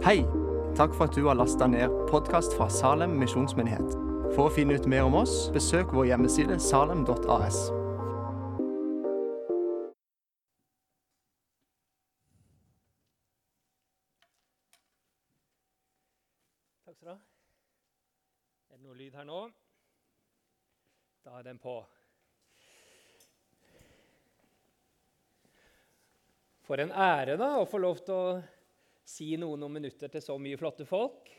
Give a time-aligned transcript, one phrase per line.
[0.00, 0.22] Hei!
[0.76, 3.90] Takk for at du har lasta ned podkast fra Salem misjonsmyndighet.
[4.32, 7.58] For å finne ut mer om oss, besøk vår hjemmeside salem.as.
[16.86, 17.18] Takk skal du ha.
[18.72, 19.42] Er det noe lyd her nå?
[21.28, 21.74] Da er den på.
[26.64, 28.24] For en ære da, å få lov til å
[29.10, 31.30] si noen noen minutter til så mye flotte folk.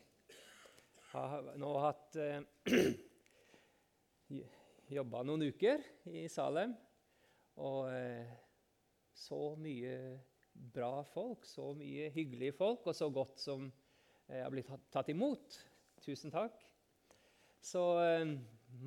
[1.12, 2.42] Jeg har nå hatt eh,
[4.98, 6.74] jobba noen uker i Salem.
[7.62, 8.32] Og eh,
[9.16, 9.96] så mye
[10.52, 13.68] bra folk, så mye hyggelige folk, og så godt som
[14.32, 15.58] jeg har blitt tatt- imot.
[16.04, 16.58] Tusen takk.
[17.62, 18.26] Så eh,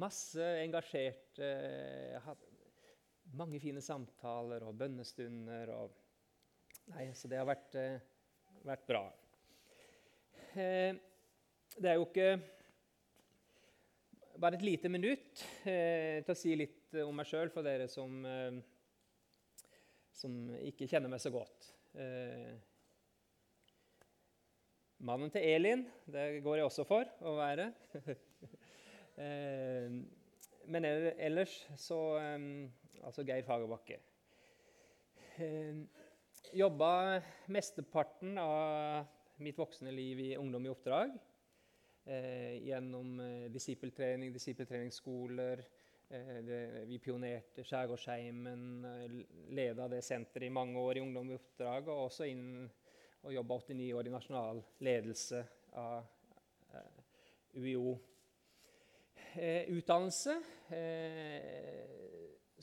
[0.00, 1.38] masse engasjert.
[1.44, 2.32] eh,
[3.34, 5.72] mange fine samtaler og bønnestunder.
[5.76, 6.00] og
[6.92, 8.00] Nei, så det har vært, eh,
[8.64, 9.04] vært bra.
[10.54, 10.96] Eh,
[11.74, 12.28] det er jo ikke
[14.40, 18.24] bare et lite minutt eh, til å si litt om meg sjøl for dere som,
[18.28, 18.56] eh,
[20.14, 21.72] som ikke kjenner meg så godt.
[25.04, 27.68] Mannen til Elin, det går jeg også for å være.
[30.74, 32.00] men ellers så
[33.04, 33.98] Altså Geir Fagerbakke.
[36.52, 39.04] Jobba mesteparten av
[39.36, 41.14] mitt voksne liv i Ungdom i oppdrag.
[42.04, 45.64] Eh, gjennom eh, disippeltrening, disippeltreningsskoler.
[46.08, 49.16] Eh, det, vi pionerte Skjærgårdsheimen, eh,
[49.56, 51.88] leda det senteret i mange år i Ungdom i oppdrag.
[51.88, 52.68] Og også inn
[53.24, 55.42] og jobba 89 år i nasjonal ledelse
[55.80, 56.04] av
[56.76, 57.02] eh,
[57.56, 57.96] UiO.
[59.34, 60.38] Eh, utdannelse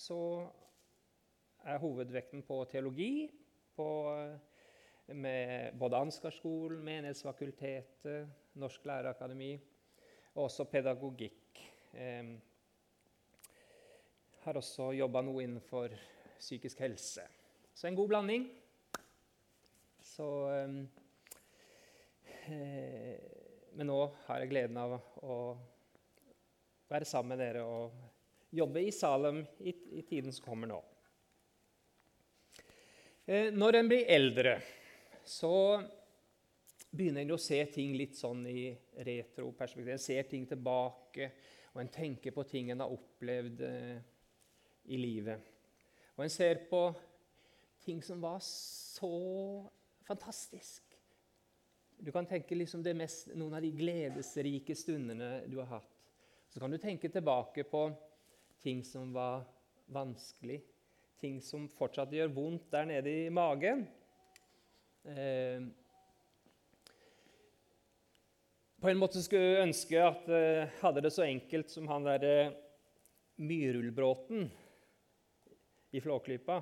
[0.02, 0.23] så
[1.65, 3.41] er hovedvekten på teologi
[3.75, 9.53] på, eh, med både Ansgarskolen, Menighetsfakultetet, Norsk lærerakademi
[10.36, 11.61] og også pedagogikk.
[11.93, 12.32] Eh,
[14.42, 15.93] har også jobba noe innenfor
[16.39, 17.27] psykisk helse.
[17.73, 18.48] Så en god blanding.
[20.02, 20.70] Så eh,
[23.71, 25.36] Men nå har jeg gleden av å
[26.92, 27.93] være sammen med dere og
[28.52, 30.82] jobbe i Salem i, i tiden som kommer nå.
[33.26, 34.55] Eh, Når en blir eldre,
[35.26, 35.82] så
[36.92, 38.71] begynner en å se ting litt sånn i
[39.05, 39.92] retroperspektiv.
[39.93, 41.30] En ser ting tilbake,
[41.71, 43.99] og en tenker på ting en har opplevd eh,
[44.89, 45.52] i livet.
[46.17, 46.82] Og en ser på
[47.86, 49.14] ting som var så
[50.08, 50.83] fantastisk.
[52.02, 55.98] Du kan tenke liksom mest, noen av de gledesrike stundene du har hatt.
[56.49, 57.86] Så kan du tenke tilbake på
[58.61, 59.45] ting som var
[59.93, 60.59] vanskelig,
[61.21, 63.86] ting som fortsatt gjør vondt der nede i magen.
[65.05, 65.61] Eh,
[68.82, 72.36] på en måte skulle jeg ønske at jeg hadde det så enkelt som han derre
[73.42, 74.48] Myrullbråten
[75.93, 76.61] i Flåklypa.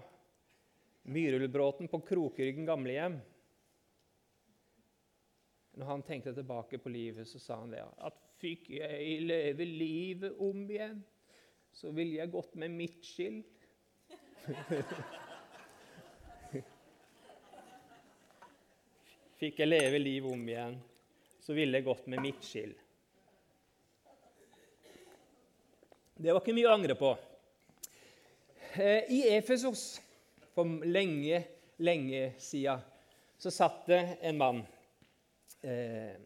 [1.08, 3.20] Myrullbråten på Krokryggen gamlehjem.
[5.80, 10.36] Når han tenkte tilbake på livet, så sa han det at fikk jeg leve livet
[10.44, 11.00] om igjen,
[11.72, 13.40] så ville jeg gått med midtskill.
[19.40, 20.74] Fikk jeg leve livet om igjen,
[21.40, 22.74] så ville jeg gått med midtskill.
[26.18, 27.14] Det var ikke mye å angre på.
[28.74, 30.02] Eh, I Efesos
[30.56, 31.44] for lenge,
[31.78, 32.82] lenge siden
[33.40, 34.66] så satt det en mann,
[35.62, 36.18] eh,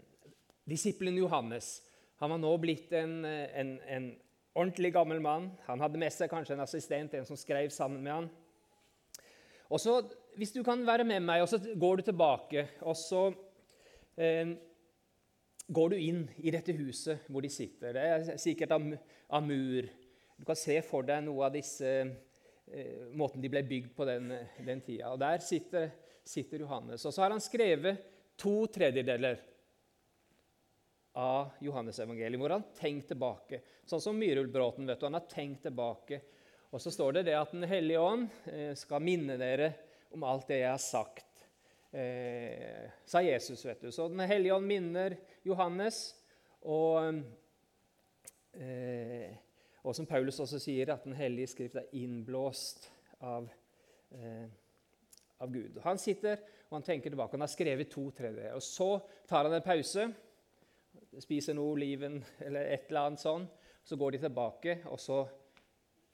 [0.64, 1.84] disippelen Johannes.
[2.24, 4.16] Han var nå blitt en, en, en
[4.54, 5.52] ordentlig gammel mann.
[5.68, 8.30] Han hadde med seg kanskje en assistent, en som skrev sammen med han.
[9.74, 10.02] Og så,
[10.38, 13.28] Hvis du kan være med meg, og så går du tilbake, og så
[14.18, 14.56] eh,
[15.70, 17.94] går du inn i dette huset hvor de sitter.
[17.94, 18.88] Det er sikkert av,
[19.30, 19.86] av mur.
[20.38, 24.34] Du kan se for deg noe av disse eh, måten de ble bygd på den,
[24.66, 25.14] den tida.
[25.14, 25.92] Og Der sitter,
[26.26, 27.06] sitter Johannes.
[27.06, 28.02] Og så har han skrevet
[28.42, 29.38] to tredjedeler
[31.14, 33.60] av Johannes-evangeliet, hvor han tenkte tilbake.
[33.86, 34.88] Sånn som Myrullbråten.
[34.88, 36.22] vet du, Han har tenkt tilbake.
[36.72, 39.74] Og så står det det at Den hellige ånd eh, skal minne dere
[40.14, 41.46] om alt det jeg har sagt,
[41.92, 43.66] eh, sa Jesus.
[43.66, 43.92] vet du.
[43.92, 46.16] Så Den hellige ånd minner Johannes.
[46.64, 47.22] Og,
[48.54, 49.30] eh,
[49.84, 52.90] og som Paulus også sier, at Den hellige skrift er innblåst
[53.22, 53.50] av,
[54.12, 54.48] eh,
[55.40, 55.80] av Gud.
[55.84, 56.40] Han sitter
[56.70, 57.32] og han tenker tilbake.
[57.32, 58.56] Han har skrevet to tredjedeler.
[58.56, 59.00] Og så
[59.30, 60.08] tar han en pause
[61.22, 63.46] spiser noe oliven eller et eller annet sånn.
[63.84, 65.24] Så går de tilbake, og så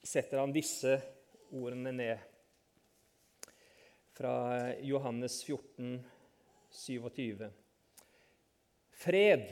[0.02, 0.96] setter han disse
[1.54, 2.24] ordene ned.
[4.16, 4.34] Fra
[4.84, 6.00] Johannes 14,
[6.74, 7.46] 27.
[9.00, 9.46] Fred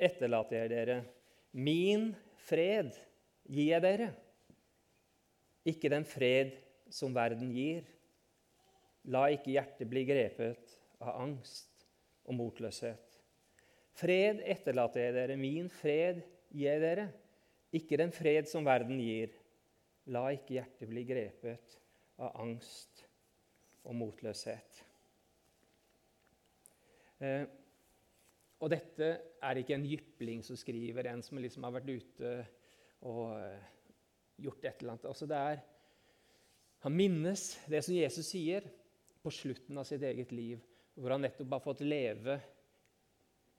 [0.00, 0.98] etterlater jeg dere.
[1.52, 2.12] Min
[2.46, 2.94] fred
[3.44, 4.12] gir jeg dere.
[5.68, 6.54] Ikke den fred
[6.92, 7.84] som verden gir.
[9.12, 11.84] La ikke hjertet bli grepet av angst
[12.24, 13.13] og motløshet.
[13.94, 17.08] Fred etterlater jeg dere, min fred gir jeg dere.
[17.74, 19.34] Ikke den fred som verden gir.
[20.14, 21.78] La ikke hjertet bli grepet
[22.22, 23.04] av angst
[23.84, 24.80] og motløshet.
[27.24, 27.44] Eh,
[28.64, 29.10] og dette
[29.44, 32.34] er ikke en jypling som skriver, en som liksom har vært ute
[33.04, 33.66] og eh,
[34.44, 35.08] gjort et eller annet.
[35.10, 35.62] Altså det er,
[36.84, 38.66] han minnes det som Jesus sier
[39.24, 40.60] på slutten av sitt eget liv,
[40.94, 42.38] hvor han nettopp har fått leve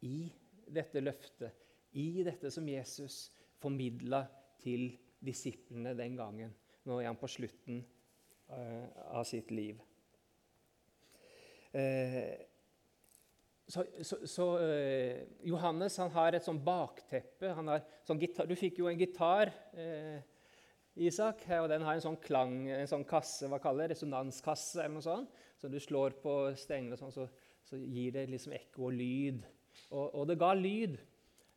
[0.03, 0.27] i
[0.65, 1.53] dette løftet,
[1.95, 3.29] i dette som Jesus
[3.61, 4.25] formidla
[4.61, 4.89] til
[5.23, 6.51] disiplene den gangen.
[6.85, 7.79] Nå er han på slutten
[8.51, 9.79] uh, av sitt liv.
[11.75, 12.35] Uh,
[13.65, 17.55] så, så, så uh, Johannes han har et sånn bakteppe.
[18.05, 19.53] Sånn gitar, du fikk jo en gitar,
[20.95, 24.93] Isak, og den har en sånn klang, en sånn kasse, hva kaller det, resonanskasse eller
[24.93, 25.41] noe sånt.
[25.59, 27.25] Så du slår på stengene, sånn, så,
[27.67, 29.41] så, gir det liksom ekko og lyd.
[29.91, 30.97] Og, og det ga lyd.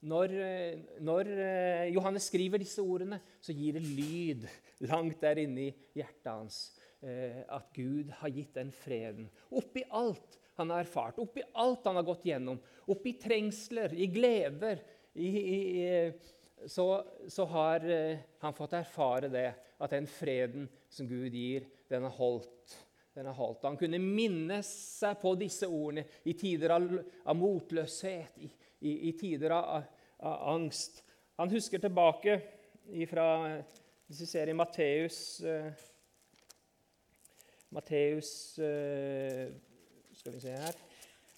[0.09, 0.33] Når,
[1.03, 1.31] når,
[1.91, 4.45] Johannes skriver disse ordene, så gir det lyd
[4.87, 6.59] langt der inne i hjertet hans.
[7.03, 9.27] At Gud har gitt den freden.
[9.51, 12.59] Oppi alt han har erfart, oppi alt han har gått gjennom,
[12.91, 14.81] oppi trengsler, i gleder,
[15.15, 16.87] i, i, så,
[17.31, 17.87] så, har
[18.43, 19.49] han fått erfare det,
[19.79, 22.75] at den freden som Gud gir, den har holdt.
[23.19, 23.67] Den Halta.
[23.67, 26.85] Han kunne minne seg på disse ordene i tider av,
[27.27, 28.51] av motløshet, i,
[28.87, 29.89] i, i tider av,
[30.23, 31.01] av, angst.
[31.41, 32.37] Han husker tilbake
[33.11, 33.25] fra
[34.07, 35.67] Hvis vi ser i Matteus uh,
[37.75, 38.31] Matteus
[38.63, 39.51] uh,
[40.15, 40.79] skal vi se her.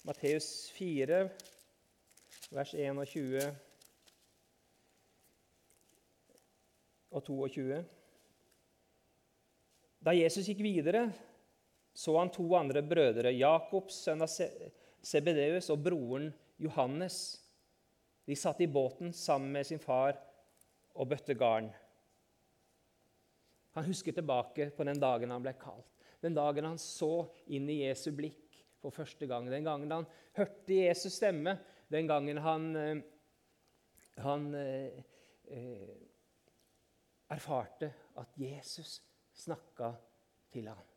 [0.05, 1.23] Matteus 4,
[2.53, 3.41] vers 21
[7.11, 7.81] og 22.
[10.05, 11.09] Da Jesus gikk videre,
[11.93, 16.29] så han to andre brødre, Jakobs sønn av Sebedeus og broren
[16.61, 17.17] Johannes.
[18.25, 20.15] De satt i båten sammen med sin far
[20.95, 21.71] og bøtte garn.
[23.75, 25.87] Han husker tilbake på den dagen han ble kalt,
[26.21, 29.47] den dagen han så inn i Jesu blikk for første gang.
[29.49, 30.07] Den gangen han
[30.37, 31.57] hørte Jesus stemme,
[31.91, 33.01] den gangen han, eh,
[34.23, 35.01] han eh,
[35.47, 35.97] eh,
[37.31, 38.99] erfarte at Jesus
[39.33, 39.93] snakka
[40.51, 40.90] til ham.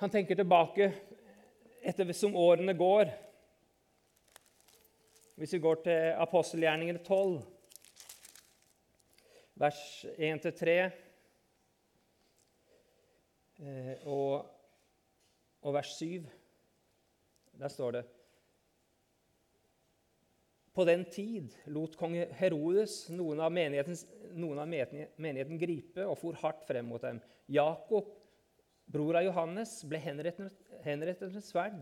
[0.00, 0.92] Han tenker tilbake
[1.82, 3.10] etter som årene går.
[5.36, 7.40] Hvis vi går til apostelgjerningene 12,
[9.60, 9.82] vers
[10.16, 10.78] 1-3
[14.08, 14.48] og
[15.60, 16.24] og vers 7.
[17.60, 18.04] Der står det
[20.72, 26.62] På den tid lot kong Herodes noen av, noen av menigheten gripe og for hardt
[26.68, 27.18] frem mot dem.
[27.50, 28.06] Jakob,
[28.90, 31.80] bror av Johannes, ble henrettet med sverd.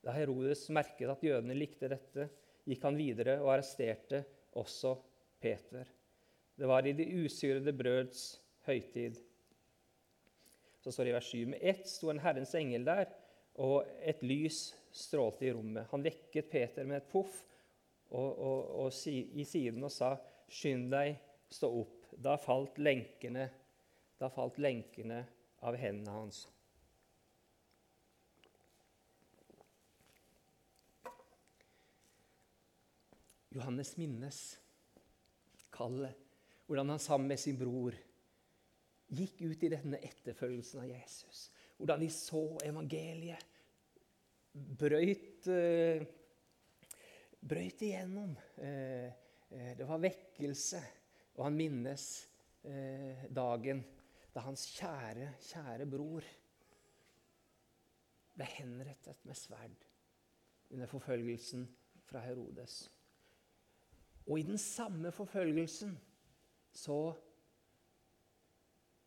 [0.00, 2.28] Da Herodes merket at jødene likte dette,
[2.68, 4.22] gikk han videre og arresterte
[4.58, 4.94] også
[5.40, 5.88] Peter.
[6.56, 8.24] Det var i de usyrede brøds
[8.66, 9.20] høytid.
[10.80, 13.12] Så står det i vers 7.: Med ett sto en Herrens engel der,
[13.60, 15.88] og et lys strålte i rommet.
[15.92, 17.42] Han vekket Peter med et poff
[18.10, 20.16] og, og, og i siden og sa,
[20.50, 21.16] 'Skynd deg,
[21.50, 23.46] stå opp.' Da falt lenkene,
[24.20, 25.22] da falt lenkene
[25.64, 26.44] av hendene hans.
[33.50, 34.38] Johannes minnes
[35.74, 36.14] kallet,
[36.68, 37.96] hvordan han sammen med sin bror
[39.10, 41.48] gikk ut i denne etterfølgelsen av Jesus.
[41.80, 43.46] Hvordan de så evangeliet.
[44.52, 46.04] Brøyt, uh,
[47.40, 48.36] brøyt igjennom.
[48.60, 49.08] Uh,
[49.50, 50.82] uh, det var vekkelse.
[51.38, 52.10] Og han minnes
[53.32, 53.78] dagen
[54.40, 56.24] da hans kjære, kjære bror
[58.32, 59.82] ble henrettet med sverd
[60.72, 61.66] under forfølgelsen
[62.08, 62.86] fra Herodes.
[64.24, 65.92] Og i den samme forfølgelsen
[66.72, 66.96] så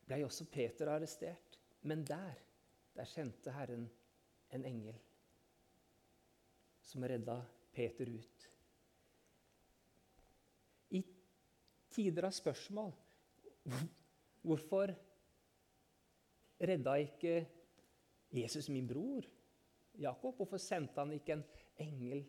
[0.06, 1.58] ble også Peter arrestert.
[1.82, 2.38] Men der,
[2.94, 3.88] der sendte Herren
[4.54, 5.00] en engel
[6.84, 7.40] som redda
[7.74, 8.46] Peter ut.
[10.94, 11.02] I
[11.90, 12.94] tider av spørsmål
[14.44, 14.92] Hvorfor
[16.64, 17.36] redda ikke
[18.34, 19.28] Jesus min bror
[20.00, 20.36] Jakob?
[20.36, 21.44] Hvorfor sendte han ikke en
[21.84, 22.24] engel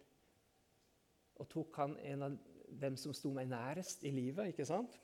[1.40, 2.36] og tok han en av
[2.74, 4.52] dem som sto meg nærest i livet?
[4.52, 4.98] ikke sant?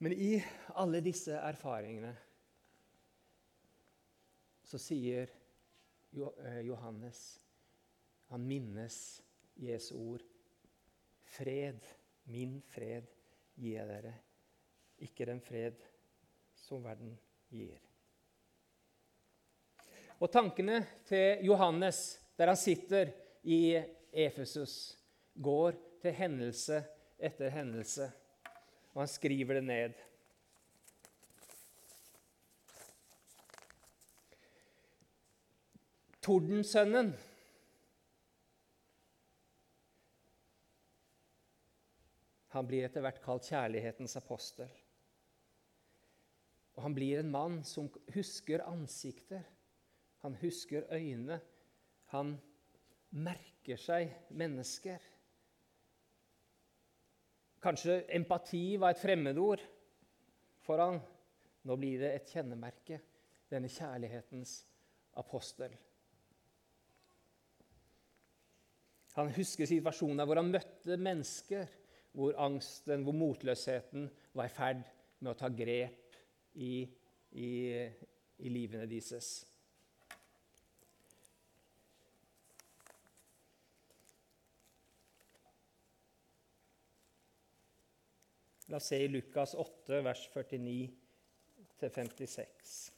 [0.00, 0.38] Men i
[0.80, 2.14] alle disse erfaringene
[4.64, 5.28] så sier
[6.14, 7.20] eh, Johannes
[8.30, 8.96] Han minnes
[9.58, 10.22] Jesu ord.
[11.30, 11.82] Fred,
[12.30, 13.08] min fred,
[13.58, 14.12] gir jeg dere.
[15.02, 15.82] Ikke den fred
[16.54, 17.29] som verden gir.
[20.20, 23.10] Og tankene til Johannes, der han sitter
[23.42, 23.80] i
[24.12, 24.98] Efesus,
[25.34, 26.82] går til hendelse
[27.18, 28.10] etter hendelse.
[28.92, 29.98] Og han skriver det ned.
[36.20, 37.14] Tordensønnen
[42.50, 44.66] Han blir etter hvert kalt kjærlighetens apostel.
[46.80, 49.42] Og han blir en mann som husker ansikter.
[50.24, 51.36] Han husker øyne.
[52.14, 52.30] Han
[53.20, 54.96] merker seg mennesker.
[57.60, 59.60] Kanskje empati var et fremmedord
[60.64, 61.02] for han.
[61.68, 63.02] Nå blir det et kjennemerke,
[63.52, 64.56] denne kjærlighetens
[65.20, 65.76] apostel.
[69.20, 71.68] Han husker situasjoner hvor han møtte mennesker,
[72.16, 74.86] hvor angsten, hvor motløsheten var i ferd
[75.20, 76.09] med å ta grep
[76.52, 76.88] i,
[77.30, 77.50] i,
[78.36, 79.50] i livene deres.
[88.70, 92.90] La oss se i Lukas 8, vers 49-56.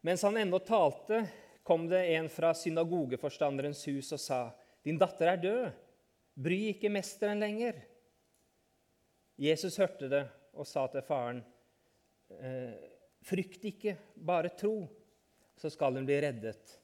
[0.00, 1.28] Mens han ennå talte,
[1.62, 4.50] kom det en fra synagogeforstanderens hus og sa,
[4.82, 5.72] 'Din datter er død.
[6.34, 7.82] Bry ikke mesteren lenger.'
[9.38, 10.22] Jesus hørte det
[10.52, 11.42] og sa til faren,
[12.30, 12.74] «Eh,
[13.22, 14.88] 'Frykt ikke, bare tro,
[15.56, 16.78] så skal hun bli reddet.'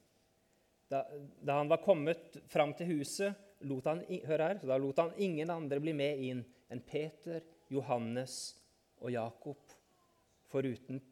[0.88, 1.02] Da,
[1.45, 5.50] da han var kommet fram til huset, lot han, hør her, da lot han ingen
[5.50, 6.40] andre bli med inn
[6.73, 8.57] enn Peter, Johannes
[9.02, 9.61] og Jakob,
[10.49, 11.02] foruten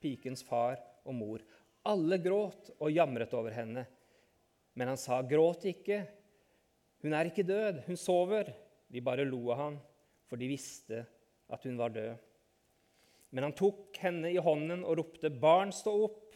[0.00, 1.44] pikens far og mor.
[1.86, 3.84] Alle gråt og jamret over henne.
[4.74, 6.06] Men han sa, 'Gråt ikke.
[7.06, 7.84] Hun er ikke død.
[7.86, 8.54] Hun sover.'
[8.90, 9.76] De bare lo av han,
[10.26, 11.00] for de visste
[11.50, 12.14] at hun var død.
[13.30, 16.34] Men han tok henne i hånden og ropte, 'Barn, stå opp!'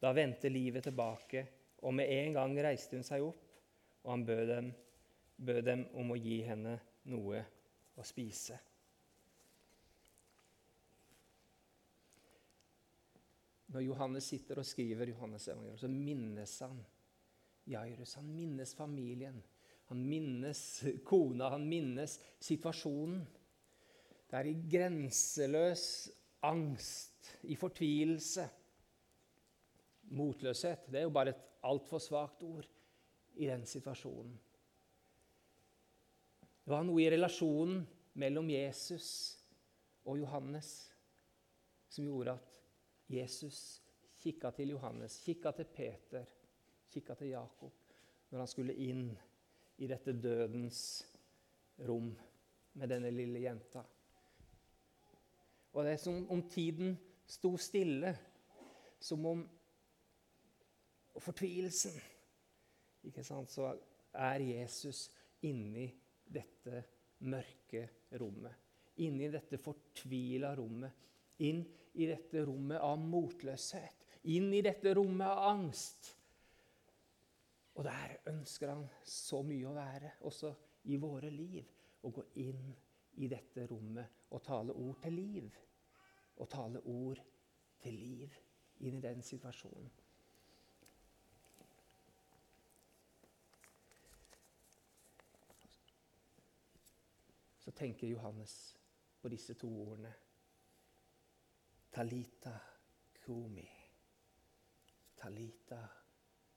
[0.00, 1.46] Da vendte livet tilbake,
[1.82, 3.44] og med en gang reiste hun seg opp,
[4.04, 4.72] og han bød dem,
[5.36, 7.44] bød dem om å gi henne noe
[7.96, 8.58] å spise.
[13.72, 16.82] Når Johannes sitter og skriver Johannes evangelium, så minnes han
[17.64, 18.14] Jairus.
[18.14, 19.42] Han minnes familien.
[19.90, 20.62] Han minnes
[21.04, 21.50] kona.
[21.54, 23.22] Han minnes situasjonen.
[24.30, 25.86] Det er i grenseløs
[26.48, 28.46] angst, i fortvilelse.
[30.12, 32.66] Motløshet det er jo bare et altfor svakt ord
[33.36, 34.32] i den situasjonen.
[36.62, 37.82] Det var noe i relasjonen
[38.22, 39.08] mellom Jesus
[40.06, 40.72] og Johannes
[41.92, 42.58] som gjorde at
[43.12, 43.82] Jesus
[44.22, 46.24] kikka til Johannes, kikka til Peter,
[46.92, 47.72] kikka til Jakob
[48.30, 49.08] når han skulle inn
[49.82, 50.82] i dette dødens
[51.88, 52.12] rom
[52.78, 53.82] med denne lille jenta.
[55.72, 56.94] Og det er som om tiden
[57.28, 58.12] sto stille,
[59.00, 59.42] som om
[61.18, 61.96] fortvilelsen
[63.02, 63.72] ikke sant, Så
[64.14, 65.10] er Jesus
[65.42, 65.88] inni
[66.24, 66.84] dette
[67.26, 67.88] mørke
[68.20, 68.54] rommet.
[69.02, 70.92] Inni dette fortvila rommet.
[71.42, 76.12] Inn i dette rommet av motløshet, inn i dette rommet av angst.
[77.74, 80.52] Og der ønsker han så mye å være, også
[80.92, 81.68] i våre liv.
[82.02, 82.72] Å gå inn
[83.22, 85.58] i dette rommet og tale ord til liv.
[86.36, 87.20] Og tale ord
[87.82, 88.38] til liv
[88.82, 89.90] inn i den situasjonen.
[97.62, 98.56] Så tenker Johannes
[99.22, 100.12] på disse to ordene.
[101.92, 102.56] Talita
[103.22, 103.68] kumi.
[105.16, 105.80] Talita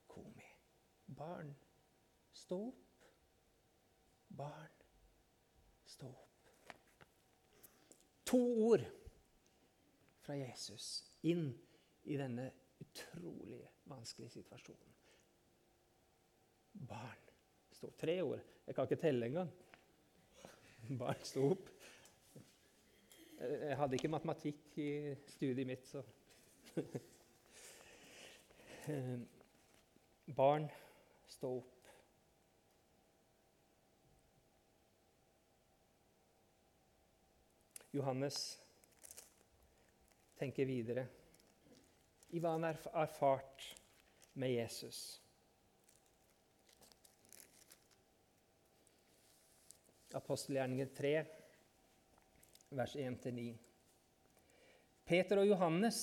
[0.09, 0.44] kumi.
[1.05, 1.55] Barn,
[2.31, 3.05] stå opp.
[4.27, 4.69] Barn,
[5.85, 6.73] stå opp.
[8.25, 8.39] To
[8.71, 8.85] ord
[10.25, 11.53] fra Jesus inn
[12.03, 12.49] i denne
[12.81, 14.95] utrolig vanskelige situasjonen.
[16.89, 17.21] Barn,
[17.71, 17.97] stå opp.
[18.01, 18.41] Tre ord.
[18.65, 19.51] Jeg kan ikke telle engang.
[20.99, 21.69] Barn, stå opp.
[23.35, 26.01] Jeg hadde ikke matematikk i studiet mitt, så
[30.35, 30.69] Barn,
[31.35, 31.87] stå opp.
[37.91, 38.39] Johannes
[40.39, 41.05] tenker videre
[42.35, 43.67] i hva han har erfart
[44.33, 45.01] med Jesus.
[50.15, 51.13] Apostelgjerningen 3
[52.75, 53.51] vers 1-9.
[55.05, 56.01] Peter og Johannes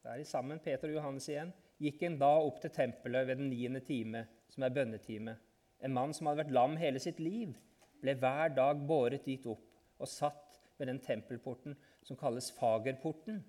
[0.00, 3.40] det er de sammen Peter og Johannes igjen, gikk en da opp til tempelet ved
[3.40, 5.36] den niende time, som er bønnetime.
[5.80, 7.54] En mann som hadde vært lam hele sitt liv,
[8.00, 9.66] ble hver dag båret dit opp
[10.00, 13.42] og satt ved den tempelporten som kalles Fagerporten.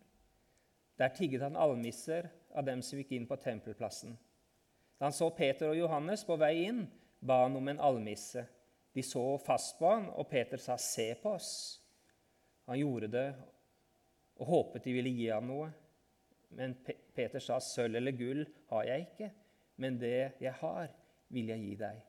[0.99, 4.17] Der tigget han almisser av dem som gikk inn på tempelplassen.
[4.99, 6.83] Da han så Peter og Johannes på vei inn,
[7.19, 8.43] ba han om en almisse.
[8.93, 11.79] De så fast på han, og Peter sa, 'Se på oss.'
[12.67, 13.35] Han gjorde det
[14.41, 15.69] og håpet de ville gi ham noe.
[16.57, 16.75] Men
[17.15, 19.31] Peter sa, 'Sølv eller gull har jeg ikke,
[19.77, 20.91] men det jeg har,
[21.29, 22.01] vil jeg gi deg.'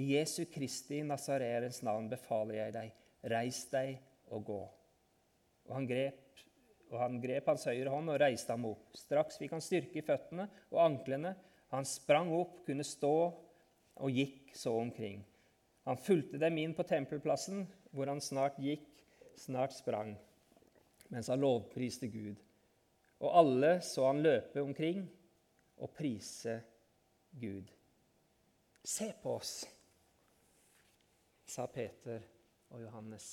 [0.00, 2.92] I Jesu Kristi Nasareerens navn befaler jeg deg,
[3.32, 3.96] reis deg
[4.30, 4.60] og gå.
[5.66, 6.44] Og han grep,
[6.90, 8.94] og han grep hans høyre hånd og reiste ham opp.
[8.98, 11.34] Straks fikk han styrke i føttene og anklene.
[11.74, 13.14] Han sprang opp, kunne stå
[14.00, 15.22] og gikk så omkring.
[15.86, 18.86] Han fulgte dem inn på tempelplassen, hvor han snart gikk,
[19.38, 20.14] snart sprang,
[21.10, 22.38] mens han lovpriste Gud.
[23.20, 25.04] Og alle så han løpe omkring
[25.80, 26.56] og prise
[27.40, 27.68] Gud.
[28.84, 29.54] Se på oss,
[31.44, 32.22] sa Peter
[32.72, 33.28] og Johannes.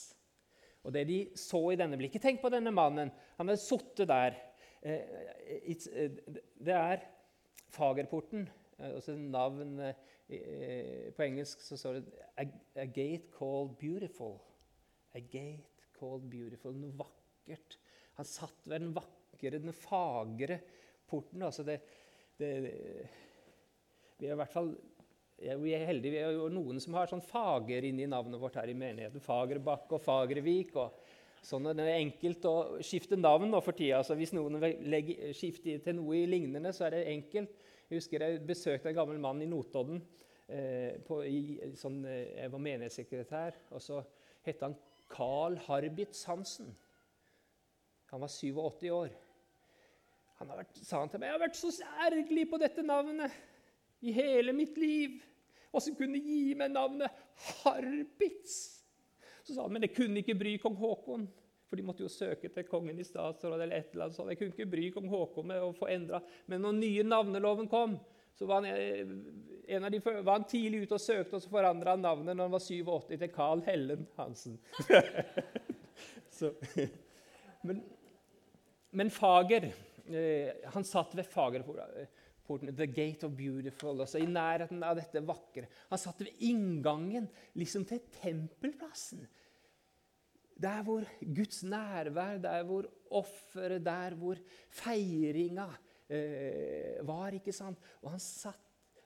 [0.83, 3.11] Og det de så i denne blikket Tenk på denne mannen.
[3.37, 4.35] Han hadde sittet der.
[4.81, 6.19] Eh, eh,
[6.59, 7.03] det er
[7.75, 8.47] Fagerporten.
[8.77, 9.79] Altså navn
[11.15, 12.43] På engelsk så står det a,
[12.75, 14.37] a gate called beautiful'.
[15.15, 16.75] A gate called beautiful.
[16.75, 17.79] Noe vakkert.
[18.19, 20.59] Han satt ved den vakre vakre, den fagre
[21.07, 21.43] porten.
[21.43, 21.79] Altså det,
[22.37, 22.51] det,
[24.17, 24.75] vi er i hvert fall
[25.37, 26.15] vi er heldige.
[26.15, 29.21] Vi er jo noen som har sånn fager inni navnet vårt her i menigheten.
[29.21, 30.75] Fagerbakke og Fagervik.
[30.75, 30.97] og
[31.45, 33.99] sånn Det er enkelt å skifte navn nå for tida.
[33.99, 37.53] Altså hvis noen vil skifter til noe lignende, så er det enkelt.
[37.87, 40.01] Jeg husker jeg besøkte en gammel mann i Notodden.
[40.47, 43.61] Eh, på, i, sånn, eh, jeg var menighetssekretær.
[43.77, 44.01] og Så
[44.47, 44.73] het han
[45.07, 46.73] Carl Harbitz Hansen.
[48.09, 49.13] Han var 87 år.
[50.37, 51.71] Han vært, sa han til meg, 'Jeg har vært så
[52.05, 53.33] ergerlig på dette navnet
[54.01, 55.23] i hele mitt liv.'
[55.77, 57.13] Så kunne gi meg navnet
[57.61, 58.81] Harbitz.
[59.43, 61.27] Så sa han, 'Men det kunne ikke bry kong Haakon.'
[61.69, 64.29] For de måtte jo søke til kongen i statsråd eller et eller annet sånt.
[64.29, 66.21] Jeg kunne ikke bry kong Haakon med å få endra.
[66.47, 67.99] Men når nye navneloven kom,
[68.33, 72.01] så var han, av de, var han tidlig ute og søkte, og så forandra han
[72.01, 74.57] navnet når han var 87 til Carl Hellen Hansen.
[77.67, 77.83] men,
[78.91, 79.96] men Fager Eh,
[80.73, 85.67] han satt ved Fagerporten, The Gate of Beautiful, altså i nærheten av dette vakre.
[85.91, 87.27] Han satt ved inngangen
[87.59, 89.25] liksom til tempelplassen.
[90.57, 94.39] Der hvor Guds nærvær, der hvor offeret, der hvor
[94.73, 95.67] feiringa
[96.09, 97.35] eh, var.
[97.35, 97.77] ikke sant?
[98.01, 99.03] Og han satt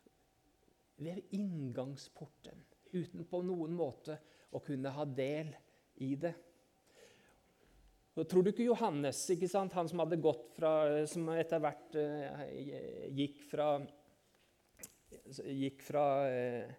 [1.01, 2.61] ved inngangsporten
[2.93, 4.19] uten på noen måte
[4.51, 5.51] å kunne ha del
[6.03, 6.33] i det.
[8.19, 9.71] Og tror du ikke Johannes, ikke sant?
[9.78, 10.02] han som
[10.58, 10.71] fra,
[11.08, 12.41] som etter hvert uh,
[13.15, 13.67] gikk fra,
[15.47, 16.74] gikk fra uh,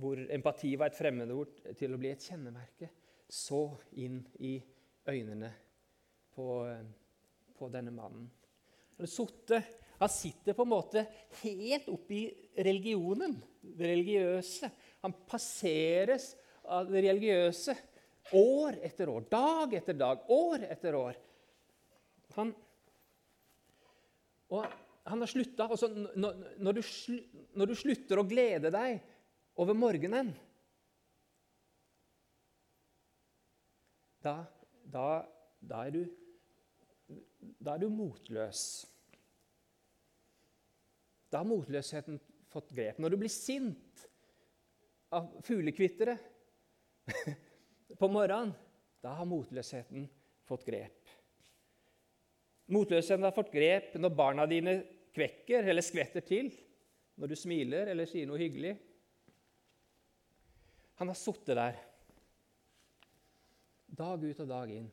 [0.00, 2.88] hvor empati var et fremmedord, til å bli et kjennemerke,
[3.28, 3.66] så
[4.00, 4.56] inn i
[5.12, 5.52] øynene
[6.32, 6.80] på, uh,
[7.52, 8.30] på denne mannen.
[9.04, 9.60] Sotte,
[10.00, 11.04] han sitter på en måte
[11.42, 12.24] helt oppi
[12.64, 14.70] religionen, det religiøse.
[15.04, 16.32] Han passeres
[16.64, 17.76] av det religiøse
[18.32, 21.18] År etter år, dag etter dag, år etter år.
[22.34, 22.54] Han,
[25.04, 25.68] han har slutta.
[25.68, 26.80] Når, når,
[27.54, 28.96] når, du slutter å glede deg
[29.60, 30.32] over morgenen
[34.24, 34.38] da,
[34.88, 35.06] da,
[35.60, 36.02] da, er du,
[37.60, 38.64] da er du motløs.
[41.28, 42.16] Da har motløsheten
[42.48, 43.02] fått grep.
[43.02, 44.06] Når du blir sint
[45.14, 46.16] av fuglekvittere
[47.98, 48.54] på morgenen,
[49.04, 50.06] da har motløsheten
[50.48, 51.12] fått grep.
[52.72, 54.78] Motløsheten har fått grep når barna dine
[55.14, 56.50] kvekker eller skvetter til,
[57.20, 58.74] når du smiler eller sier noe hyggelig.
[60.98, 61.78] Han har sittet der
[63.94, 64.90] dag ut og dag inn.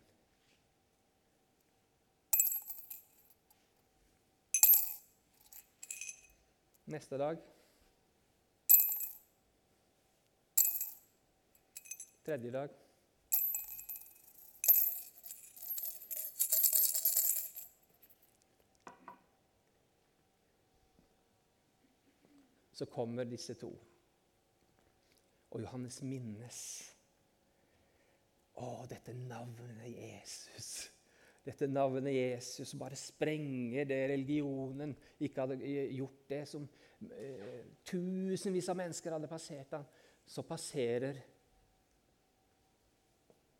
[6.91, 7.39] Neste dag
[12.21, 12.80] Tredje dag
[22.81, 23.69] så kommer disse to.
[25.51, 26.61] Og Johannes minnes.
[28.57, 30.71] Å, dette navnet Jesus.
[31.45, 36.65] Dette navnet Jesus bare sprenger det religionen ikke hadde gjort det som
[37.13, 39.85] eh, tusenvis av mennesker hadde passert han.
[40.25, 41.21] Så passerer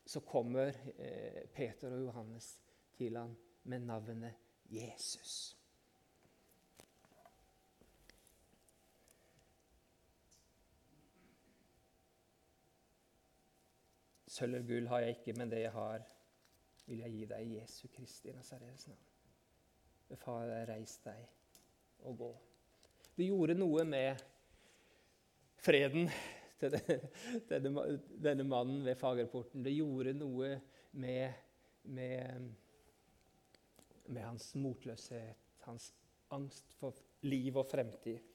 [0.02, 2.56] så kommer eh, Peter og Johannes
[2.98, 3.38] til han
[3.70, 5.61] med navnet Jesus.
[14.32, 16.04] Sølv og gull har jeg ikke, men det jeg har,
[16.88, 19.08] vil jeg gi deg i Jesu Kristi Nazarenes navn.
[20.12, 21.26] Deg, reis deg
[22.08, 22.30] og gå.
[23.15, 24.24] Det gjorde noe med
[25.62, 26.08] freden
[26.62, 27.86] til denne,
[28.24, 29.63] denne mannen ved Fagerporten.
[29.65, 30.56] Det gjorde noe
[30.91, 31.38] med,
[31.84, 32.50] med,
[34.08, 35.91] med hans motløshet, hans
[36.32, 36.96] angst for
[37.28, 38.31] liv og fremtid.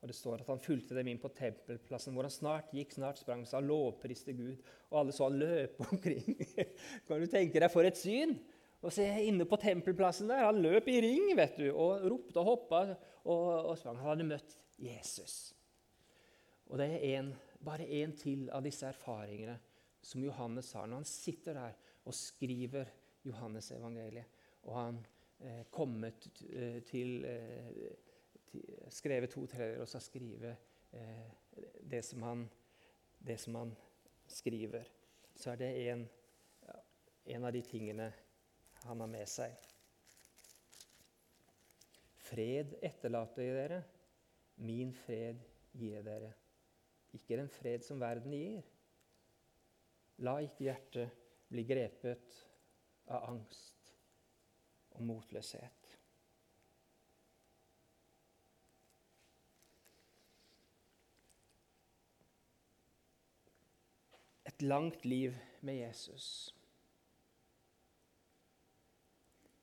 [0.00, 3.20] Og Det står at han fulgte dem inn på tempelplassen, hvor han snart gikk, snart
[3.20, 4.62] sprang, han lovpriste Gud.
[4.88, 6.40] Og alle så han løpe omkring.
[7.08, 8.38] kan du tenke deg for et syn?
[8.80, 10.46] Og se inne på tempelplassen der.
[10.46, 14.00] Han løp i ring vet du, og ropte og hoppa og, og sprang.
[14.00, 15.52] Han hadde møtt Jesus.
[16.70, 19.58] Og det er en, bare én til av disse erfaringene
[20.00, 21.74] som Johannes har når han sitter der
[22.08, 22.88] og skriver
[23.26, 24.38] Johannes evangeliet.
[24.64, 25.00] Og han
[25.44, 27.90] eh, kommet eh, til eh,
[28.90, 30.54] skrevet to tredjedeler, og så skrive
[30.96, 31.30] eh,
[31.82, 32.44] det, som han,
[33.18, 33.74] det som han
[34.26, 34.88] skriver.
[35.34, 36.04] Så er det en,
[37.24, 38.10] en av de tingene
[38.84, 39.54] han har med seg.
[42.30, 43.80] Fred etterlater jeg dere,
[44.60, 45.40] min fred
[45.74, 46.30] gir dere.
[47.16, 48.66] Ikke den fred som verden gir.
[50.22, 51.16] La ikke hjertet
[51.50, 52.36] bli grepet
[53.10, 53.94] av angst
[54.94, 55.79] og motløshet.
[64.60, 66.54] Et langt liv med Jesus.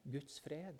[0.03, 0.75] Guds fred.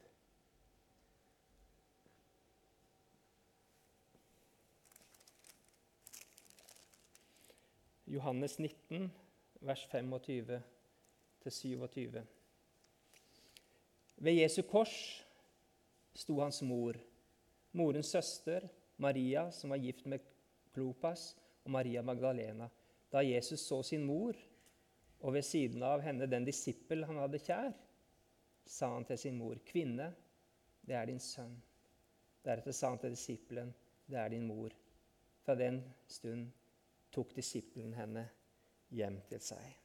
[8.07, 9.13] Johannes 19,
[9.61, 12.21] vers 25-27.
[14.17, 15.25] Ved Jesu kors
[16.15, 16.93] sto hans mor,
[17.71, 20.19] morens søster Maria, som var gift med
[20.73, 22.69] Klopas, og Maria Magdalena.
[23.11, 24.35] Da Jesus så sin mor,
[25.19, 27.71] og ved siden av henne den disippel han hadde kjær,
[28.67, 30.11] sa han til sin mor, 'Kvinne,
[30.87, 31.61] det er din sønn.'
[32.45, 33.73] Deretter sa han til disippelen,
[34.07, 34.75] 'Det er din mor.'
[35.45, 36.51] Fra den stund
[37.11, 38.29] tok disippelen henne
[38.89, 39.77] hjem til seg.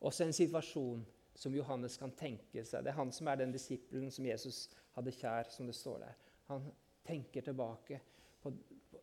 [0.00, 2.84] Også en situasjon som Johannes kan tenke seg.
[2.84, 6.14] Det er han som er den disippelen som Jesus hadde kjær, som det står der.
[6.50, 6.72] Han
[7.04, 8.00] tenker tilbake
[8.42, 8.52] på
[8.90, 8.98] på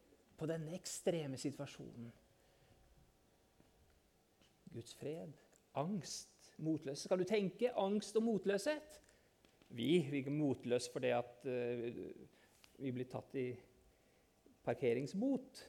[0.50, 2.12] denne ekstreme situasjonen.
[4.72, 5.34] Guds fred,
[5.78, 7.06] angst, motløshet.
[7.06, 9.02] Skal du tenke angst og motløshet?
[9.72, 11.86] Vi, virker er motløse fordi at uh,
[12.82, 13.50] vi blir tatt i
[14.66, 15.62] parkeringsbot.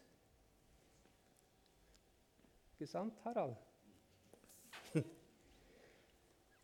[2.73, 3.57] Ikke sant, Harald?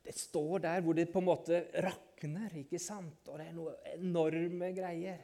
[0.09, 3.29] Det står der hvor det på en måte rakner, ikke sant?
[3.29, 5.19] og det er noen enorme greier.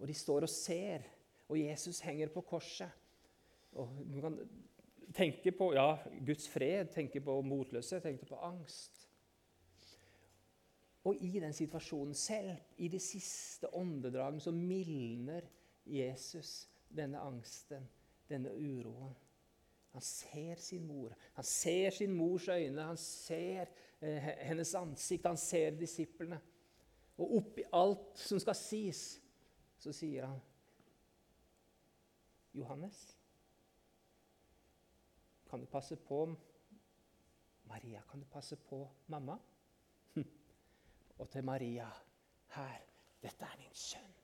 [0.00, 1.04] Og de står og ser.
[1.52, 2.88] Og Jesus henger på korset.
[3.76, 4.38] Og du kan
[5.12, 9.02] tenke på ja, Guds fred, tenke på motløshet, tenke på angst.
[11.04, 15.44] Og i den situasjonen selv, i de siste åndedragene, så mildner
[15.84, 17.84] Jesus denne angsten,
[18.30, 19.12] denne uroen.
[19.92, 21.12] Han ser sin mor.
[21.36, 23.68] Han ser sin mors øyne, han ser
[24.00, 26.40] eh, hennes ansikt, han ser disiplene.
[27.20, 29.02] Og oppi alt som skal sies,
[29.76, 30.40] så sier han
[32.54, 33.18] Johannes?
[35.50, 36.24] Kan du passe på
[37.68, 38.02] Maria?
[38.10, 39.38] Kan du passe på mamma?
[41.18, 41.88] Og til Maria
[42.56, 42.78] her
[43.22, 44.14] dette er din sønn.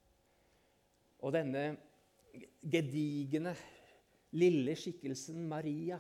[1.23, 1.65] Og denne
[2.71, 3.55] gedigne,
[4.39, 5.99] lille skikkelsen Maria,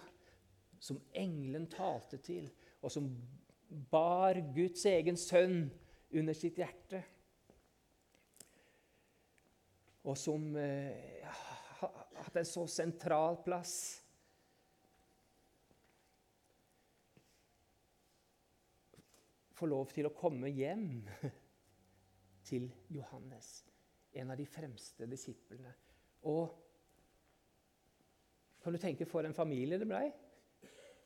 [0.81, 2.49] som engelen talte til,
[2.83, 3.09] og som
[3.91, 5.69] bar Guds egen sønn
[6.15, 7.03] under sitt hjerte,
[10.09, 11.27] og som eh,
[12.25, 13.75] hatt en så sentral plass.
[19.59, 21.03] Få lov til å komme hjem
[22.49, 23.51] til Johannes,
[24.15, 25.75] en av de fremste disiplene.
[26.31, 26.55] Og
[28.63, 30.07] kan du tenke for en familie det blei?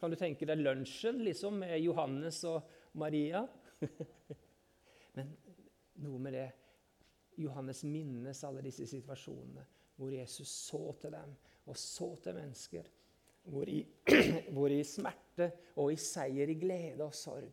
[0.00, 2.66] Kan du tenke deg lunsjen liksom, med Johannes og
[2.98, 3.44] Maria?
[5.16, 5.30] Men
[6.02, 6.48] noe med det
[7.40, 9.64] Johannes minnes alle disse situasjonene
[9.96, 11.34] hvor Jesus så til dem
[11.66, 12.90] og så til mennesker.
[13.44, 13.86] Hvor i,
[14.54, 17.50] hvor i smerte og i seier, i glede og sorg,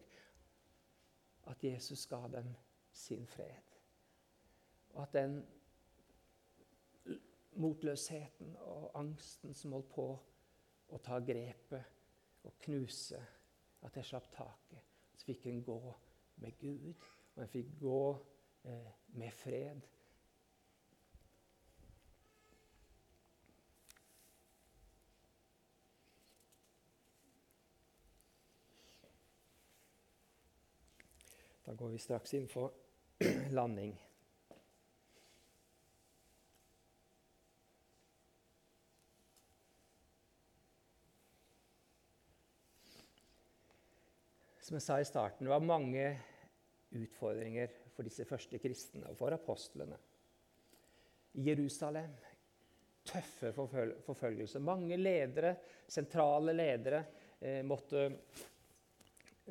[1.49, 2.51] at Jesus ga dem
[2.93, 3.77] sin fred.
[4.93, 5.39] Og at den
[7.59, 10.07] motløsheten og angsten som holdt på
[10.89, 13.19] å ta grepet og knuse.
[13.85, 14.85] At jeg slapp taket.
[15.15, 15.79] Så fikk en gå
[16.43, 16.93] med Gud,
[17.35, 18.01] og en fikk gå
[18.67, 19.83] eh, med fred.
[31.69, 32.71] Da går vi straks inn for
[33.53, 33.91] landing.
[44.57, 46.07] Som jeg sa i starten, det var mange
[46.97, 50.01] utfordringer for disse første kristne og for apostlene.
[51.37, 52.17] I Jerusalem
[53.05, 54.65] tøffe forføl forfølgelser.
[54.65, 55.53] Mange ledere,
[55.85, 57.03] sentrale ledere,
[57.37, 58.07] eh, måtte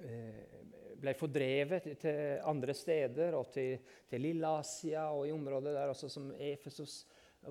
[0.02, 0.59] eh,
[0.98, 6.32] ble fordrevet til andre steder og til, til Lille-Asia og i området der også som
[6.34, 7.04] Efesos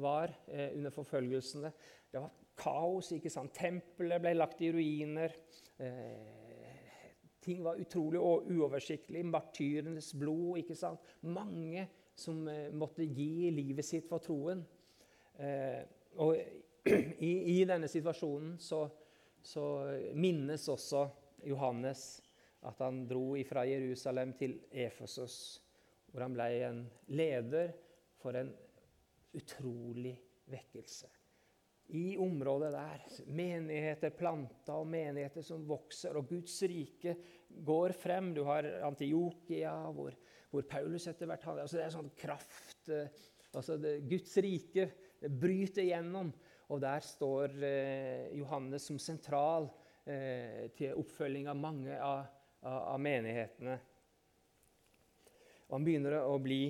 [0.04, 1.72] var eh, under forfølgelsene.
[2.12, 3.12] Det var kaos.
[3.16, 3.56] ikke sant?
[3.56, 5.34] Tempelet ble lagt i ruiner.
[5.80, 6.34] Eh,
[7.48, 9.24] Ting var utrolig uoversiktlig.
[9.26, 10.58] Martyrenes blod.
[10.60, 11.00] ikke sant?
[11.22, 14.66] Mange som eh, måtte gi livet sitt for troen.
[15.40, 15.84] Eh,
[16.18, 16.36] og
[16.88, 18.88] i, i, denne situasjonen så,
[19.44, 19.64] så,
[20.18, 21.06] minnes også
[21.48, 22.08] Johannes
[22.66, 25.38] at han dro fra Jerusalem til Efesos,
[26.10, 26.82] hvor han ble en
[27.14, 27.76] leder
[28.18, 28.50] for en
[29.38, 30.16] utrolig
[30.50, 31.12] vekkelse
[31.88, 33.04] i området der.
[33.32, 37.16] Menigheter planta og menigheter som vokser, og Guds rike
[37.48, 38.34] går frem.
[38.36, 40.16] Du har Antiokia, hvor,
[40.52, 44.90] hvor Paulus etter hvert hadde altså Det er sånn kraft eh, altså det, Guds rike
[45.40, 46.34] bryter gjennom.
[46.68, 49.70] Og der står eh, Johannes som sentral
[50.04, 52.26] eh, til oppfølging av mange av,
[52.62, 53.78] av, menighetene.
[55.68, 56.62] Og han begynner å bli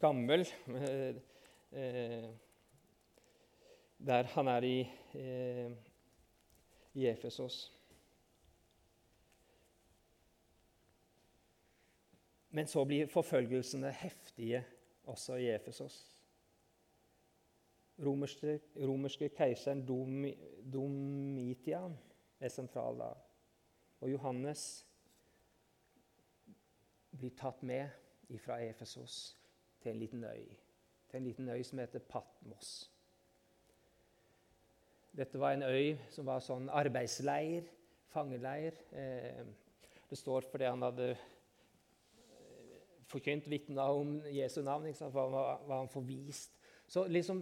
[0.00, 0.46] gammel.
[0.74, 1.20] Eh,
[1.74, 2.32] eh
[4.04, 4.80] der han er i,
[5.14, 5.70] eh,
[6.94, 7.72] i Efesos.
[12.50, 14.64] Men så blir forfølgelsene heftige
[15.04, 16.10] også i Efesos.
[17.98, 20.24] Romerske, romerske keiseren Dom,
[20.72, 21.98] Domitian
[22.40, 23.12] er sentral da.
[24.04, 24.84] Og Johannes
[27.16, 27.88] blir tatt med
[28.42, 29.14] fra Efesos
[29.80, 30.50] til en liten øy.
[31.08, 32.90] Til en liten øy som heter Patmos.
[35.16, 37.64] Dette var en øy som var sånn arbeidsleir,
[38.12, 38.76] fangeleir.
[38.92, 39.40] Eh,
[40.10, 42.76] det står fordi han hadde eh,
[43.08, 44.90] forkynt, vitna om Jesu navn.
[44.90, 45.16] Ikke sant?
[45.16, 45.32] Var,
[45.64, 46.52] var han forvist.
[46.86, 47.40] Så liksom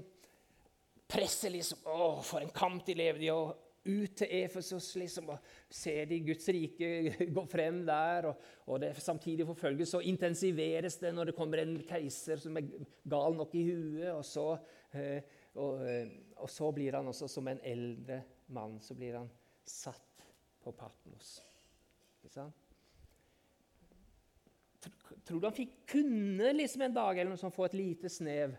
[1.11, 3.35] presset liksom Å, for en kamp de levde i!
[3.35, 6.91] og ut til Efesos liksom, og ser de Guds rike
[7.37, 8.29] gå frem der.
[8.31, 12.69] Og, og det samtidig forfølges, så intensiveres det når det kommer en keiser som er
[13.09, 14.11] gal nok i huet.
[14.15, 14.47] Og så,
[14.95, 15.19] eh,
[15.55, 19.31] og, eh, og så blir han også som en eldre mann så blir han
[19.65, 20.27] satt
[20.63, 21.41] på Patmos.
[22.23, 22.59] Ikke sant?
[25.23, 28.57] Tror du han fikk kunne liksom en dag eller noe sånt få et lite snev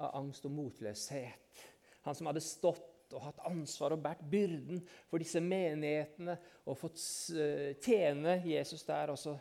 [0.00, 1.66] av angst og motløshet?
[2.06, 7.00] Han som hadde stått og hatt ansvar og båret byrden for disse menighetene og fått
[7.36, 9.36] eh, tjene Jesus der, og så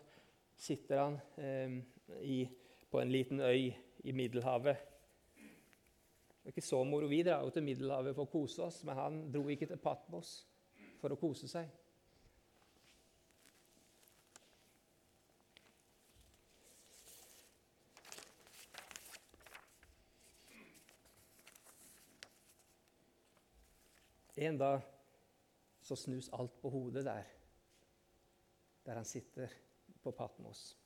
[0.60, 1.80] sitter han eh,
[2.22, 2.40] i,
[2.90, 3.70] på en liten øy
[4.04, 4.90] i Middelhavet
[6.50, 7.06] det er ikke så moro.
[7.06, 10.32] Vi drar jo til Middelhavet for å kose oss, men han dro ikke til Patmos
[10.98, 11.68] for å kose seg.
[24.40, 24.82] En dag
[25.82, 27.26] så snus alt på hodet der,
[28.86, 29.52] der han sitter
[30.00, 30.78] på Patmos.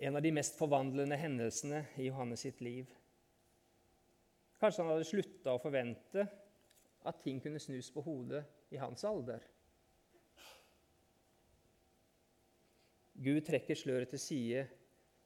[0.00, 2.88] En av de mest forvandlende hendelsene i Johannes sitt liv.
[4.62, 6.24] Kanskje han hadde slutta å forvente
[7.04, 9.44] at ting kunne snus på hodet i hans alder.
[13.12, 14.64] Gud trekker sløret til side,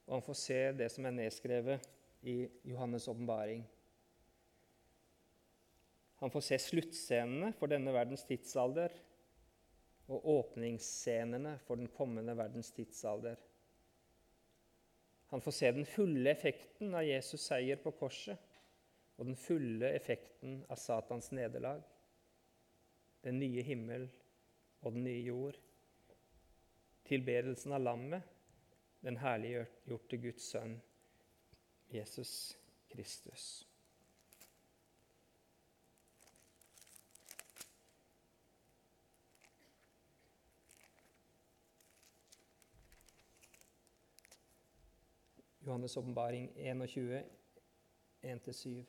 [0.05, 1.87] og han får se det som er nedskrevet
[2.27, 3.63] i Johannes' åpenbaring.
[6.19, 8.93] Han får se sluttscenene for denne verdens tidsalder
[10.07, 13.37] og åpningsscenene for den kommende verdens tidsalder.
[15.27, 18.39] Han får se den fulle effekten av Jesus' seier på korset
[19.17, 21.81] og den fulle effekten av Satans nederlag,
[23.25, 24.07] den nye himmel
[24.81, 25.57] og den nye jord,
[27.07, 28.23] tilbedelsen av lammet,
[29.03, 30.77] den herliggjorte Guds sønn,
[31.91, 32.55] Jesus
[32.91, 33.66] Kristus.
[45.67, 47.23] Johannes' åpenbaring 21,
[48.23, 48.83] 1-7.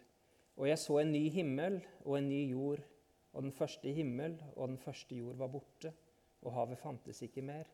[0.56, 2.84] Og jeg så en ny himmel og en ny jord,
[3.32, 5.92] og den første himmel og den første jord var borte,
[6.42, 7.66] og havet fantes ikke mer.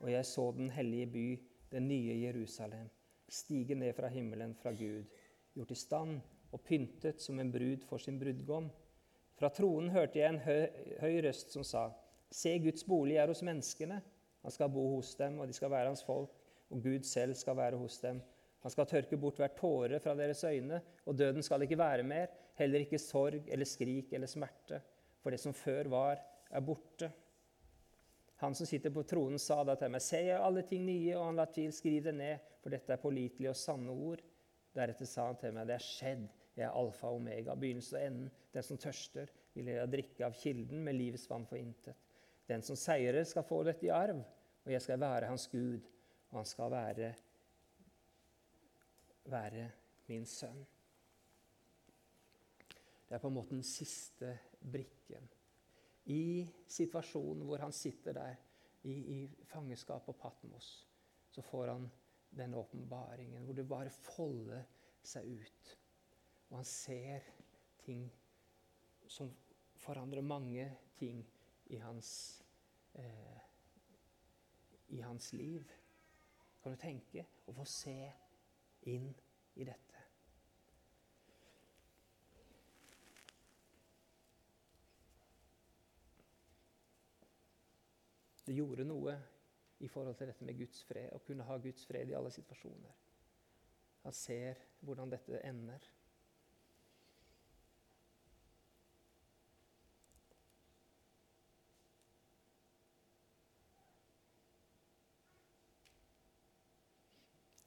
[0.00, 1.26] Og jeg så den hellige by,
[1.72, 2.88] den nye Jerusalem,
[3.28, 5.04] stige ned fra himmelen fra Gud,
[5.54, 6.20] gjort i stand
[6.52, 8.70] og pyntet som en brud for sin brudgom.
[9.36, 10.66] Fra tronen hørte jeg en høy,
[11.00, 11.90] høy røst som sa:"
[12.30, 14.00] Se, Guds bolig er hos menneskene.
[14.42, 16.32] Han skal bo hos dem, og de skal være hans folk,
[16.72, 18.20] og Gud selv skal være hos dem.
[18.62, 22.30] Han skal tørke bort hver tåre fra deres øyne, og døden skal ikke være mer,
[22.58, 24.80] heller ikke sorg eller skrik eller smerte,
[25.22, 27.10] for det som før var, er borte.
[28.42, 31.28] Han som sitter på tronen, sa da til meg, Se, jeg alle ting nye, og
[31.28, 34.22] han la til, skriv det ned, for dette er pålitelige og sanne ord.
[34.74, 36.24] Deretter sa han til meg, det er skjedd,
[36.56, 38.32] jeg er alfa og omega, begynnelsen og enden.
[38.52, 41.98] Den som tørster, vil jeg drikke av kilden med livets vann for intet.
[42.48, 44.22] Den som seirer, skal få dette i arv,
[44.64, 45.80] og jeg skal være hans Gud,
[46.38, 47.12] han skal være
[49.30, 49.70] være
[50.08, 50.62] min sønn.
[53.08, 54.32] Det er på en måte den siste
[54.72, 55.28] brikken.
[56.10, 58.34] I situasjonen hvor han sitter der
[58.82, 60.88] i, i fangenskap på Patmos,
[61.30, 61.90] så får han
[62.36, 64.64] den åpenbaringen hvor det bare folder
[65.04, 65.76] seg ut.
[66.50, 67.28] Og han ser
[67.84, 68.08] ting
[69.06, 69.30] som
[69.76, 70.66] forandrer mange
[70.96, 71.22] ting
[71.66, 72.42] i hans,
[72.94, 73.38] eh,
[74.88, 75.68] i hans liv.
[76.62, 77.96] Kan du tenke å få se
[78.90, 79.10] inn
[79.58, 80.02] i dette.
[88.46, 89.14] Det gjorde noe
[89.82, 92.94] i forhold til dette med Guds fred, å kunne ha Guds fred i alle situasjoner.
[94.02, 95.82] Han ser hvordan dette ender.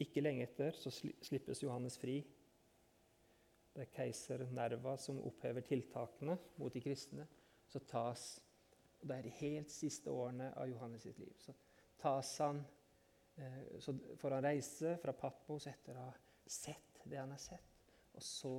[0.03, 2.19] Ikke lenge etter så slippes Johannes fri.
[3.75, 7.27] Det er keiser Nerva som opphever tiltakene mot de kristne.
[7.67, 8.35] Så tas
[9.01, 11.33] og Det er de helt siste årene av Johannes sitt liv.
[11.37, 11.53] Så
[12.01, 12.63] tas han
[13.37, 17.83] eh, så får han reise fra Patmos etter å ha sett det han har sett.
[18.15, 18.53] Og så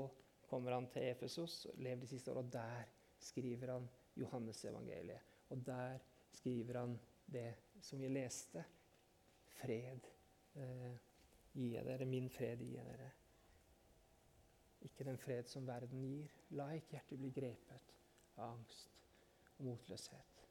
[0.46, 2.86] kommer han til Efesos, lever de siste årene, og der
[3.18, 3.88] skriver han
[4.20, 5.34] Johannes-evangeliet.
[5.50, 5.98] Og der
[6.36, 6.94] skriver han
[7.26, 7.48] det
[7.82, 8.62] som vi leste.
[9.56, 10.06] Fred.
[10.54, 10.94] Eh,
[11.56, 13.10] gir jeg dere, min fred gir jeg dere.
[14.86, 16.32] Ikke den fred som verden gir.
[16.58, 17.94] La ikke hjertet bli grepet
[18.36, 18.92] av angst
[19.56, 20.42] og motløshet.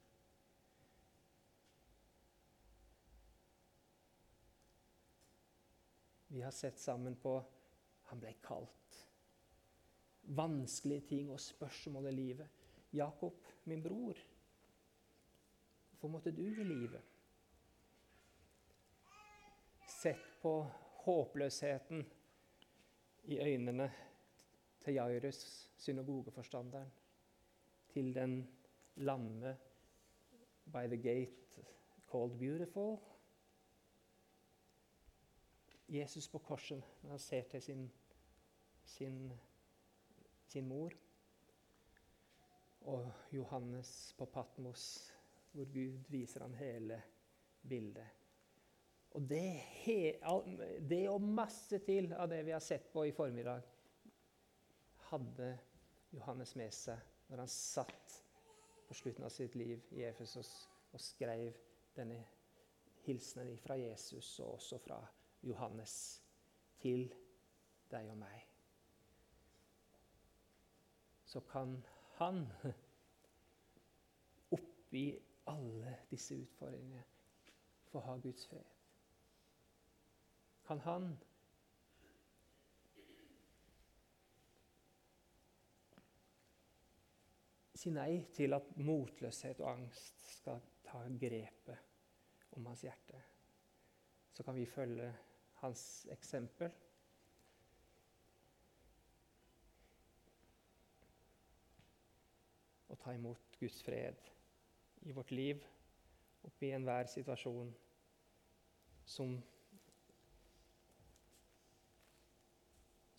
[6.34, 7.38] Vi har sett sammen på
[8.10, 8.98] Han ble kalt.
[10.38, 12.66] Vanskelige ting og spørsmål i livet.
[12.94, 14.18] Jakob, min bror,
[15.90, 17.02] hvorfor måtte du i livet?
[19.90, 20.52] Sett på
[21.06, 22.06] håpløsheten
[23.24, 23.92] i øynene
[24.84, 26.92] til Jairus, synagogeforstanderen,
[27.88, 28.48] til den
[28.96, 29.56] lamme
[30.64, 31.66] by the gate
[32.10, 32.98] called beautiful.
[35.88, 37.92] Jesus på korset, når han ser til sin,
[38.84, 39.32] sin,
[40.46, 40.92] sin mor.
[42.80, 45.14] Og Johannes på Patmos,
[45.52, 47.02] hvor Gud viser ham hele
[47.68, 48.06] bildet.
[49.16, 49.62] Og det,
[50.90, 53.62] det og masse til av det vi har sett på i formiddag,
[55.08, 55.54] hadde
[56.12, 57.00] Johannes med seg
[57.30, 58.16] når han satt
[58.86, 60.50] på slutten av sitt liv i Efesos
[60.92, 61.56] og skrev
[61.96, 62.18] denne
[63.06, 65.00] hilsenen fra Jesus og også fra
[65.46, 65.96] Johannes
[66.82, 67.08] til
[67.88, 68.44] deg og meg.
[71.24, 71.78] Så kan
[72.20, 72.44] han
[74.58, 75.08] oppi
[75.48, 77.04] alle disse utfordringene
[77.88, 78.76] få ha Guds fred
[80.66, 81.10] kan han
[87.76, 93.20] si nei til at motløshet og angst skal ta grepet om hans hjerte.
[94.32, 95.12] Så kan vi følge
[95.60, 96.72] hans eksempel.
[102.88, 104.30] Og ta imot Guds fred
[105.06, 105.62] i vårt liv,
[106.46, 107.70] oppi enhver situasjon
[109.06, 109.36] som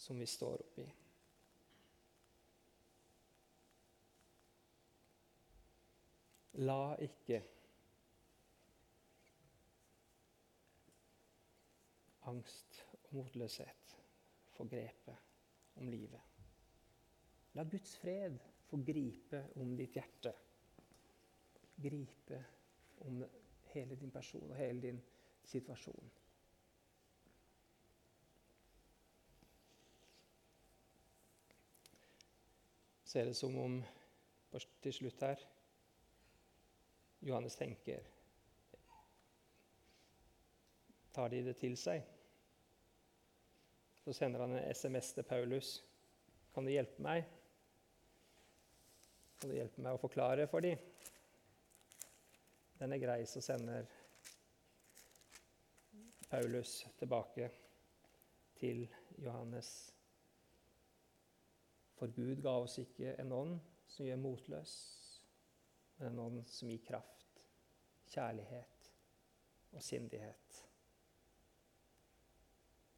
[0.08, 0.86] som vi står oppi.
[6.64, 7.42] La ikke
[12.32, 13.98] angst og motløshet
[14.56, 15.16] få grepe
[15.76, 16.24] om livet.
[17.60, 18.40] La Guds fred
[18.70, 20.34] få gripe om ditt hjerte.
[21.84, 22.40] Gripe
[23.04, 23.20] om
[23.74, 25.04] hele din person og hele din
[25.44, 26.17] situasjon.
[33.08, 33.80] Så er det som om
[34.84, 35.44] til slutt her
[37.24, 38.04] Johannes tenker
[41.16, 42.04] Tar de det til seg?
[44.04, 45.72] Så sender han en SMS til Paulus.
[46.54, 47.24] Kan du hjelpe meg?
[49.40, 50.78] Kan du hjelpe meg å forklare for dem?
[52.78, 53.90] Den er grei, så sender
[56.30, 57.50] Paulus tilbake
[58.62, 58.86] til
[59.18, 59.97] Johannes.
[61.98, 63.56] For Gud ga oss ikke en ånd
[63.90, 64.74] som gjør motløs,
[65.98, 67.42] men en ånd som gir kraft,
[68.14, 68.92] kjærlighet
[69.72, 70.60] og sindighet.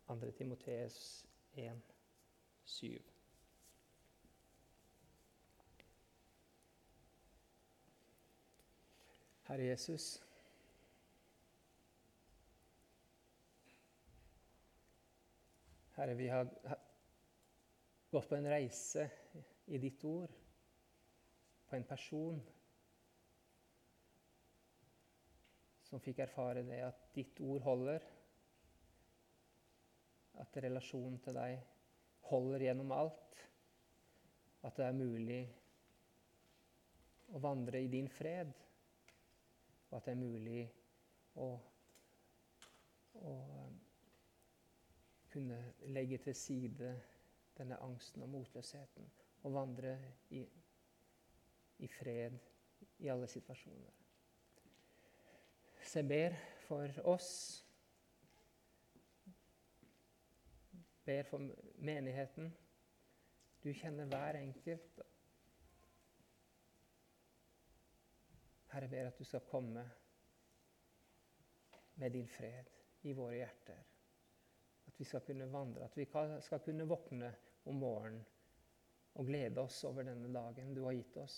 [0.09, 0.31] 2.
[0.35, 1.81] Timoteus 1,
[2.65, 2.99] 7.
[9.49, 10.23] Herre Jesus.
[15.95, 16.47] Herre, vi har
[18.09, 19.09] gått på en reise
[19.65, 20.31] i ditt ord,
[21.69, 22.39] på en person
[25.89, 28.03] som fikk erfare det at ditt ord holder,
[30.39, 31.59] at relasjonen til deg
[32.29, 33.39] holder gjennom alt,
[34.65, 35.41] at det er mulig
[37.33, 38.51] å vandre i din fred,
[39.89, 40.63] og at det er mulig
[41.41, 41.49] å,
[43.25, 43.35] å
[45.29, 45.59] kunne
[45.93, 46.93] legge til side
[47.59, 49.09] denne angsten og motløsheten
[49.43, 49.95] og vandre
[50.35, 50.43] i,
[51.79, 52.37] i fred
[52.99, 53.95] i alle situasjoner.
[55.83, 56.35] Så jeg ber
[56.67, 57.29] for oss,
[61.05, 61.49] ber for
[61.81, 62.51] menigheten.
[63.63, 65.01] Du kjenner hver enkelt.
[68.69, 69.83] Herre, ber at du skal komme
[71.95, 72.69] med din fred
[73.01, 73.79] i våre hjerter.
[74.87, 76.05] At vi skal kunne vandre, at vi
[76.45, 77.33] skal kunne våkne
[77.67, 78.25] om morgenen
[79.19, 81.37] og glede oss over denne dagen du har gitt oss.